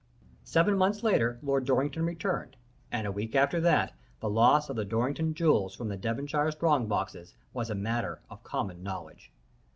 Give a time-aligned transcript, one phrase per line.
[0.45, 2.55] Seven months later, Lord Dorrington returned,
[2.91, 6.87] and a week after that, the loss of the Dorrington jewels from the Devonshire strong
[6.87, 9.31] boxes was a matter of common knowledge.